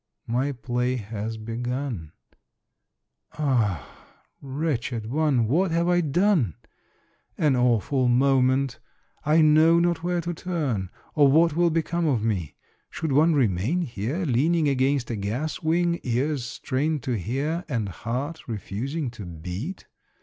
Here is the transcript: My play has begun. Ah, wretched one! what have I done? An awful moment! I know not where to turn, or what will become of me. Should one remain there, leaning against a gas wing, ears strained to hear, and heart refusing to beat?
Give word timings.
My 0.25 0.51
play 0.51 0.95
has 0.95 1.37
begun. 1.37 2.11
Ah, 3.33 3.87
wretched 4.41 5.05
one! 5.05 5.45
what 5.47 5.69
have 5.69 5.87
I 5.87 6.01
done? 6.01 6.55
An 7.37 7.55
awful 7.55 8.07
moment! 8.07 8.79
I 9.27 9.41
know 9.41 9.77
not 9.79 10.01
where 10.01 10.19
to 10.19 10.33
turn, 10.33 10.89
or 11.13 11.31
what 11.31 11.55
will 11.55 11.69
become 11.69 12.07
of 12.07 12.23
me. 12.23 12.55
Should 12.89 13.11
one 13.11 13.35
remain 13.35 13.87
there, 13.95 14.25
leaning 14.25 14.67
against 14.67 15.11
a 15.11 15.15
gas 15.15 15.61
wing, 15.61 15.99
ears 16.01 16.45
strained 16.45 17.03
to 17.03 17.11
hear, 17.15 17.63
and 17.69 17.87
heart 17.87 18.47
refusing 18.47 19.11
to 19.11 19.25
beat? 19.27 19.85